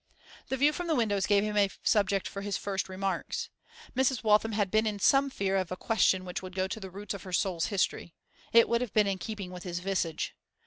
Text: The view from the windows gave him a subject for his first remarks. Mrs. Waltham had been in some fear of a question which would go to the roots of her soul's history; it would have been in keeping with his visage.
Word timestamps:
The 0.47 0.57
view 0.57 0.73
from 0.73 0.87
the 0.87 0.95
windows 0.95 1.27
gave 1.27 1.43
him 1.43 1.55
a 1.55 1.69
subject 1.83 2.27
for 2.27 2.41
his 2.41 2.57
first 2.57 2.89
remarks. 2.89 3.51
Mrs. 3.95 4.23
Waltham 4.23 4.53
had 4.53 4.71
been 4.71 4.87
in 4.87 4.97
some 4.97 5.29
fear 5.29 5.55
of 5.57 5.71
a 5.71 5.77
question 5.77 6.25
which 6.25 6.41
would 6.41 6.55
go 6.55 6.67
to 6.67 6.79
the 6.79 6.89
roots 6.89 7.13
of 7.13 7.21
her 7.21 7.31
soul's 7.31 7.67
history; 7.67 8.15
it 8.51 8.67
would 8.67 8.81
have 8.81 8.93
been 8.93 9.05
in 9.05 9.19
keeping 9.19 9.51
with 9.51 9.61
his 9.61 9.77
visage. 9.77 10.35